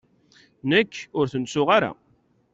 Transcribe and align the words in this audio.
Nekk, 0.69 0.93
ur 1.17 1.25
ten-ttuɣ 1.31 1.67
ara. 1.77 1.91